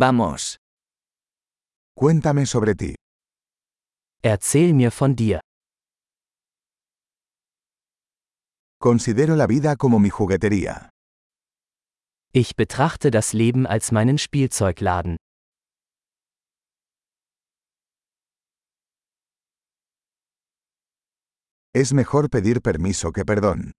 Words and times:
Vamos. 0.00 0.56
Cuéntame 1.94 2.46
sobre 2.46 2.74
ti. 2.74 2.94
Erzähl 4.22 4.72
mir 4.72 4.90
von 4.92 5.14
dir. 5.14 5.40
Considero 8.80 9.36
la 9.36 9.46
vida 9.46 9.76
como 9.76 9.98
mi 9.98 10.08
juguetería. 10.08 10.88
Ich 12.32 12.56
betrachte 12.56 13.10
das 13.10 13.34
Leben 13.34 13.66
als 13.66 13.92
meinen 13.92 14.16
Spielzeugladen. 14.16 15.18
Es 21.74 21.92
mejor 21.92 22.30
pedir 22.30 22.62
permiso 22.62 23.12
que 23.12 23.26
perdón. 23.26 23.72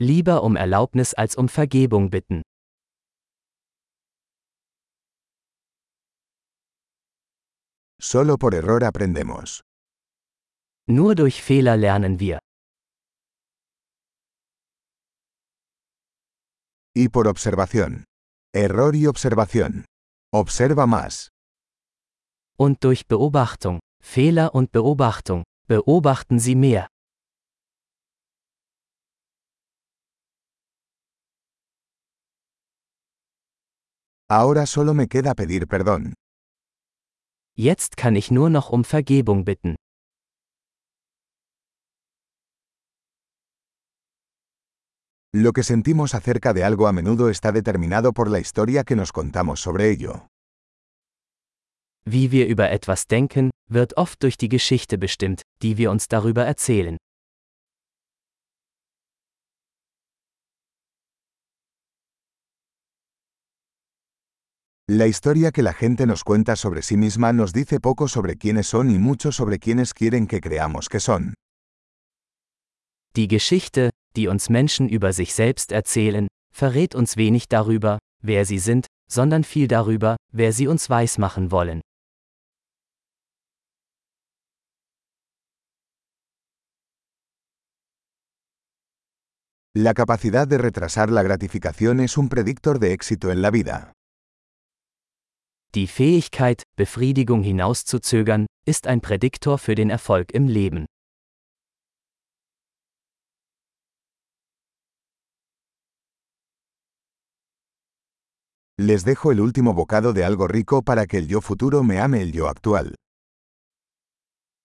Lieber 0.00 0.42
um 0.42 0.56
Erlaubnis 0.56 1.12
als 1.12 1.36
um 1.36 1.50
Vergebung 1.50 2.08
bitten. 2.08 2.40
Solo 8.12 8.38
por 8.38 8.54
error 8.54 8.84
aprendemos. 8.84 9.60
Nur 10.88 11.14
durch 11.14 11.42
Fehler 11.42 11.76
lernen 11.76 12.18
wir. 12.18 12.38
Y 16.96 17.10
por 17.10 17.28
observación. 17.28 18.04
Error 18.54 18.96
y 18.96 19.06
observación. 19.06 19.84
Observa 20.32 20.86
más. 20.86 21.28
Und 22.58 22.82
durch 22.82 23.06
Beobachtung. 23.06 23.78
Fehler 24.02 24.54
und 24.54 24.72
Beobachtung. 24.72 25.42
Beobachten 25.68 26.40
Sie 26.40 26.56
mehr. 26.56 26.88
Ahora 34.30 34.64
solo 34.64 34.94
me 34.94 35.08
queda 35.08 35.34
pedir 35.34 35.66
perdón. 35.66 36.14
Jetzt 37.60 37.96
kann 37.96 38.14
ich 38.14 38.30
nur 38.30 38.50
noch 38.50 38.70
um 38.70 38.84
Vergebung 38.84 39.44
bitten. 39.44 39.74
Lo 45.34 45.52
que 45.52 45.64
sentimos 45.64 46.14
acerca 46.14 46.54
de 46.54 46.62
algo 46.62 46.86
a 46.86 46.92
menudo 46.92 47.28
está 47.28 47.50
determinado 47.50 48.12
por 48.12 48.30
la 48.30 48.38
historia 48.38 48.84
que 48.84 48.94
nos 48.94 49.10
contamos 49.10 49.60
sobre 49.60 49.90
ello. 49.90 50.28
Wie 52.04 52.30
wir 52.30 52.46
über 52.46 52.70
etwas 52.70 53.08
denken, 53.08 53.50
wird 53.68 53.96
oft 53.96 54.22
durch 54.22 54.36
die 54.36 54.48
Geschichte 54.48 54.96
bestimmt, 54.96 55.42
die 55.60 55.76
wir 55.78 55.90
uns 55.90 56.06
darüber 56.06 56.44
erzählen. 56.44 56.96
La 64.90 65.06
historia 65.06 65.50
que 65.50 65.62
la 65.62 65.74
gente 65.74 66.06
nos 66.06 66.24
cuenta 66.24 66.56
sobre 66.56 66.80
sí 66.80 66.96
misma 66.96 67.34
nos 67.34 67.52
dice 67.52 67.78
poco 67.78 68.08
sobre 68.08 68.36
quiénes 68.36 68.68
son 68.68 68.90
y 68.90 68.98
mucho 68.98 69.32
sobre 69.32 69.58
quiénes 69.58 69.92
quieren 69.92 70.26
que 70.26 70.40
creamos 70.40 70.88
que 70.88 70.98
son. 70.98 71.34
Die 73.14 73.28
Geschichte, 73.28 73.90
die 74.16 74.28
uns 74.28 74.48
Menschen 74.48 74.88
über 74.88 75.12
sich 75.12 75.34
selbst 75.34 75.72
erzählen, 75.72 76.26
verrät 76.50 76.94
uns 76.94 77.18
wenig 77.18 77.48
darüber, 77.48 77.98
wer 78.22 78.46
sie 78.46 78.58
sind, 78.58 78.86
sondern 79.10 79.44
viel 79.44 79.68
darüber, 79.68 80.16
wer 80.32 80.54
sie 80.54 80.68
uns 80.68 80.88
weismachen 80.88 81.50
wollen. 81.50 81.82
La 89.76 89.92
capacidad 89.92 90.48
de 90.48 90.56
retrasar 90.56 91.10
la 91.10 91.22
gratificación 91.22 92.00
es 92.00 92.16
un 92.16 92.30
predictor 92.30 92.78
de 92.78 92.94
éxito 92.94 93.30
en 93.30 93.42
la 93.42 93.50
vida. 93.50 93.92
Die 95.74 95.86
Fähigkeit, 95.86 96.62
Befriedigung 96.76 97.42
hinauszuzögern, 97.42 98.46
ist 98.66 98.86
ein 98.86 99.02
Prädiktor 99.02 99.58
für 99.58 99.74
den 99.74 99.90
Erfolg 99.90 100.32
im 100.32 100.48
Leben. 100.48 100.86
Les 108.80 109.04
dejo 109.04 109.30
el 109.30 109.40
último 109.40 109.74
bocado 109.74 110.12
de 110.14 110.24
algo 110.24 110.46
rico 110.46 110.82
para 110.82 111.06
que 111.06 111.18
el 111.18 111.26
yo 111.26 111.40
futuro 111.42 111.82
me 111.82 112.00
ame 112.00 112.22
el 112.22 112.32
yo 112.32 112.48
actual. 112.48 112.94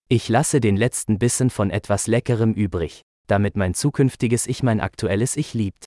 Ich 0.08 0.30
lasse 0.30 0.62
den 0.62 0.78
letzten 0.78 1.18
Bissen 1.18 1.50
von 1.50 1.70
etwas 1.70 2.08
Leckerem 2.08 2.54
übrig, 2.54 3.02
damit 3.28 3.58
mein 3.58 3.74
zukünftiges 3.74 4.48
Ich 4.48 4.64
mein 4.64 4.80
aktuelles 4.80 5.36
Ich 5.36 5.54
liebt. 5.54 5.86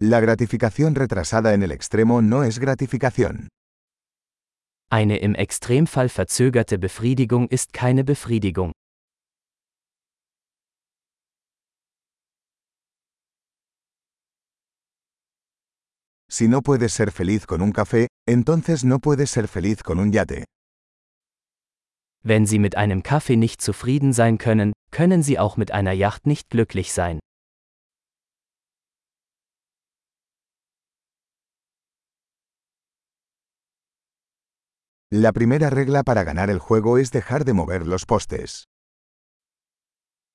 La 0.00 0.20
gratificación 0.20 0.94
retrasada 0.94 1.54
en 1.54 1.64
el 1.64 1.72
extremo 1.72 2.22
no 2.22 2.44
es 2.44 2.60
gratificación. 2.60 3.48
Eine 4.90 5.18
im 5.18 5.34
Extremfall 5.34 6.08
verzögerte 6.08 6.78
Befriedigung 6.78 7.48
ist 7.48 7.72
keine 7.72 8.04
Befriedigung. 8.04 8.70
Si 16.30 16.46
no 16.46 16.62
puedes 16.62 16.92
ser 16.92 17.10
feliz 17.10 17.44
con 17.46 17.60
un 17.60 17.72
café, 17.72 18.06
entonces 18.24 18.84
no 18.84 19.00
puedes 19.00 19.30
ser 19.30 19.48
feliz 19.48 19.82
con 19.82 19.98
un 19.98 20.12
yate. 20.12 20.44
Wenn 22.22 22.46
Sie 22.46 22.60
mit 22.60 22.76
einem 22.76 23.02
Kaffee 23.02 23.36
nicht 23.36 23.60
zufrieden 23.60 24.12
sein 24.12 24.38
können, 24.38 24.72
können 24.92 25.24
Sie 25.24 25.40
auch 25.40 25.56
mit 25.56 25.72
einer 25.72 25.92
Yacht 25.92 26.24
nicht 26.26 26.50
glücklich 26.50 26.92
sein. 26.92 27.18
La 35.10 35.32
primera 35.32 35.70
regla 35.70 36.02
para 36.02 36.22
ganar 36.22 36.50
el 36.50 36.58
juego 36.58 36.98
es 36.98 37.10
dejar 37.10 37.46
de 37.46 37.54
mover 37.54 37.86
los 37.86 38.04
postes. 38.04 38.64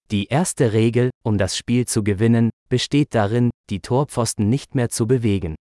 Die 0.10 0.26
erste 0.32 0.74
Regel, 0.74 1.12
um 1.24 1.38
das 1.38 1.56
Spiel 1.56 1.86
zu 1.86 2.04
gewinnen, 2.04 2.50
besteht 2.70 3.14
darin, 3.14 3.52
die 3.70 3.82
Torpfosten 3.82 4.50
nicht 4.50 4.74
mehr 4.74 4.90
zu 4.90 5.06
bewegen. 5.06 5.54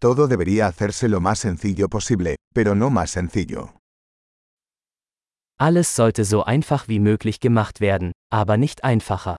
Todo 0.00 0.28
debería 0.28 0.68
hacerse 0.68 1.08
lo 1.08 1.20
más 1.20 1.40
sencillo 1.40 1.88
posible, 1.88 2.36
pero 2.54 2.76
no 2.76 2.88
más 2.88 3.10
sencillo. 3.10 3.76
Alles 5.58 5.96
sollte 5.96 6.24
so 6.24 6.44
einfach 6.44 6.86
wie 6.86 7.00
möglich 7.00 7.40
gemacht 7.40 7.80
werden, 7.80 8.12
aber 8.30 8.56
nicht 8.56 8.84
einfacher. 8.84 9.36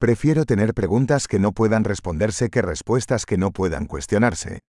Prefiero 0.00 0.44
tener 0.44 0.74
preguntas 0.74 1.26
que 1.26 1.40
no 1.40 1.50
puedan 1.50 1.82
responderse 1.82 2.50
que 2.50 2.62
respuestas 2.62 3.26
que 3.26 3.36
no 3.36 3.50
puedan 3.50 3.86
cuestionarse. 3.86 4.60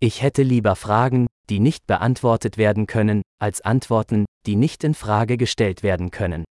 Ich 0.00 0.20
hätte 0.20 0.42
lieber 0.42 0.74
Fragen, 0.74 1.28
die 1.48 1.60
nicht 1.60 1.86
beantwortet 1.86 2.58
werden 2.58 2.88
können, 2.88 3.22
als 3.40 3.60
Antworten, 3.60 4.24
die 4.46 4.56
nicht 4.56 4.82
in 4.82 4.94
Frage 4.94 5.36
gestellt 5.36 5.84
werden 5.84 6.10
können. 6.10 6.42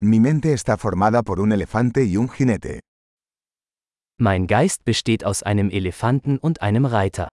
Mi 0.00 0.20
mente 0.20 0.52
está 0.52 0.76
formada 0.76 1.24
por 1.24 1.40
un 1.40 1.50
elefante 1.50 2.04
y 2.04 2.16
un 2.16 2.28
jinete. 2.28 2.78
Mein 4.18 4.46
Geist 4.46 4.84
besteht 4.84 5.24
aus 5.24 5.42
einem 5.42 5.68
Elefanten 5.70 6.38
und 6.38 6.62
einem 6.62 6.84
Reiter. 6.84 7.28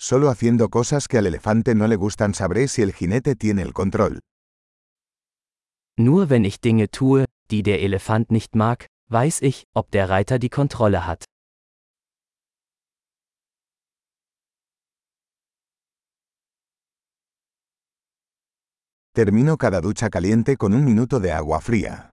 Solo 0.00 0.28
haciendo 0.30 0.68
cosas 0.68 1.08
que 1.08 1.18
al 1.18 1.26
elefante 1.26 1.74
no 1.74 1.88
le 1.88 1.96
gustan 1.96 2.32
sabré 2.32 2.68
si 2.68 2.82
el 2.82 2.92
jinete 2.92 3.34
tiene 3.34 3.62
el 3.62 3.72
control. 3.72 4.20
Nur 5.98 6.30
wenn 6.30 6.44
ich 6.44 6.60
Dinge 6.60 6.88
tue, 6.90 7.24
die 7.50 7.64
der 7.64 7.82
Elefant 7.82 8.30
nicht 8.30 8.54
mag, 8.54 8.86
weiß 9.10 9.42
ich, 9.42 9.64
ob 9.74 9.90
der 9.90 10.08
Reiter 10.08 10.38
die 10.38 10.50
Kontrolle 10.50 11.06
hat. 11.06 11.24
Termino 19.12 19.56
cada 19.56 19.80
ducha 19.80 20.08
caliente 20.10 20.56
con 20.56 20.72
un 20.74 20.84
minuto 20.84 21.18
de 21.18 21.32
agua 21.32 21.60
fría. 21.60 22.10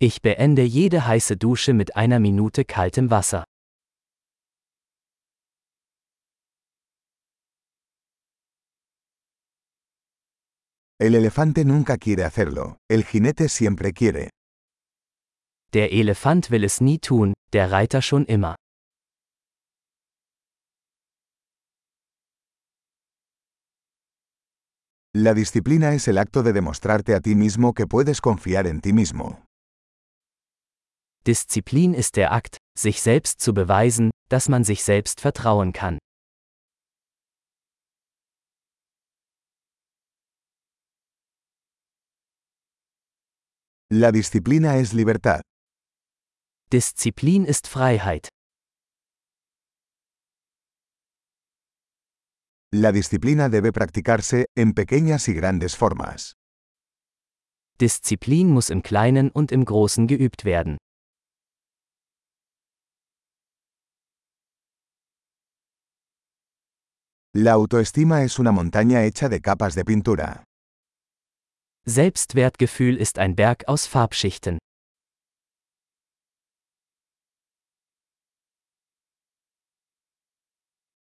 Ich 0.00 0.20
beende 0.20 0.64
jede 0.64 1.06
heiße 1.06 1.36
Dusche 1.36 1.72
mit 1.72 1.94
einer 1.94 2.18
Minute 2.18 2.64
kaltem 2.64 3.10
Wasser. 3.10 3.44
El 11.02 11.16
elefante 11.16 11.64
nunca 11.64 11.96
quiere 11.98 12.22
hacerlo, 12.22 12.76
el 12.88 13.04
jinete 13.04 13.48
siempre 13.48 13.92
quiere. 13.92 14.30
Der 15.72 15.92
Elefant 15.92 16.48
will 16.48 16.62
es 16.62 16.80
nie 16.80 17.00
tun, 17.00 17.34
der 17.52 17.72
Reiter 17.72 18.02
schon 18.02 18.24
immer. 18.26 18.54
La 25.12 25.34
disciplina 25.34 25.92
es 25.92 26.06
el 26.06 26.18
acto 26.18 26.44
de 26.44 26.52
demostrarte 26.52 27.16
a 27.16 27.20
ti 27.20 27.34
mismo 27.34 27.72
que 27.74 27.88
puedes 27.88 28.20
confiar 28.20 28.68
en 28.68 28.80
ti 28.80 28.92
mismo. 28.92 29.42
Disziplin 31.26 31.94
ist 31.94 32.14
der 32.14 32.30
Akt, 32.30 32.58
sich 32.78 33.02
selbst 33.02 33.40
zu 33.40 33.52
beweisen, 33.52 34.12
dass 34.28 34.48
man 34.48 34.62
sich 34.62 34.84
selbst 34.84 35.20
vertrauen 35.20 35.72
kann. 35.72 35.98
La 43.94 44.10
disciplina 44.10 44.78
es 44.78 44.94
libertad. 44.94 45.42
Disziplin 46.72 47.44
ist 47.44 47.68
Freiheit. 47.68 48.28
La 52.72 52.90
disciplina 52.90 53.50
debe 53.50 53.70
practicarse 53.70 54.46
en 54.56 54.72
pequeñas 54.72 55.28
y 55.28 55.34
grandes 55.34 55.76
formas. 55.76 56.32
Disziplin 57.78 58.50
muss 58.50 58.70
im 58.70 58.82
Kleinen 58.82 59.30
und 59.30 59.52
im 59.52 59.66
Großen 59.66 60.06
geübt 60.06 60.46
werden. 60.46 60.78
La 67.34 67.52
autoestima 67.52 68.22
es 68.22 68.38
una 68.38 68.52
montaña 68.52 69.04
hecha 69.04 69.28
de 69.28 69.42
capas 69.42 69.74
de 69.74 69.84
pintura. 69.84 70.44
Selbstwertgefühl 71.84 72.96
ist 72.96 73.18
ein 73.18 73.34
Berg 73.34 73.66
aus 73.66 73.86
Farbschichten. 73.88 74.58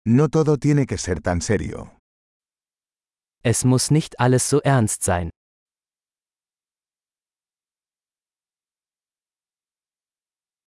No 0.06 0.30
todo 0.30 0.56
tiene 0.56 0.86
que 0.86 0.98
ser 0.98 1.22
tan 1.22 1.42
serio. 1.42 1.92
Es 3.44 3.66
muss 3.66 3.92
nicht 3.92 4.20
alles 4.22 4.50
so 4.50 4.62
ernst 4.62 5.04
sein. 5.04 5.30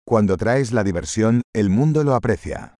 Cuando 0.06 0.36
traes 0.38 0.72
la 0.72 0.84
diversión, 0.84 1.42
el 1.54 1.68
mundo 1.68 2.02
lo 2.02 2.14
aprecia. 2.14 2.74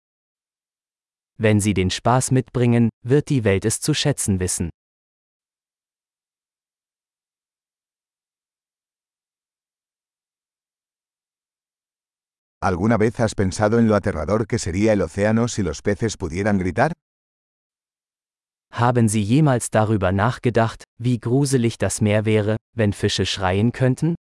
Wenn 1.37 1.61
sie 1.61 1.75
den 1.75 1.91
Spaß 1.91 2.31
mitbringen, 2.31 2.89
wird 3.05 3.29
die 3.29 3.45
Welt 3.45 3.67
es 3.67 3.81
zu 3.81 3.93
schätzen 3.93 4.41
wissen. 4.41 4.71
¿Alguna 12.63 12.97
vez 12.97 13.19
has 13.19 13.35
pensado 13.35 13.81
en 13.81 13.89
lo 13.89 13.97
aterrador 13.97 14.47
que 14.47 14.61
sería 14.61 14.93
el 14.93 15.03
océano 15.03 15.49
si 15.49 15.65
los 15.65 15.83
peces 15.83 16.17
pudieran 16.17 16.59
gritar? 16.59 16.93
Haben 18.71 19.09
Sie 19.09 19.25
jemals 19.25 19.69
darüber 19.71 20.13
nachgedacht, 20.13 20.85
wie 20.97 21.19
gruselig 21.19 21.77
das 21.79 22.01
Meer 22.01 22.25
wäre, 22.25 22.57
wenn 22.73 22.93
Fische 22.93 23.27
schreien 23.27 23.73
könnten? 23.73 24.15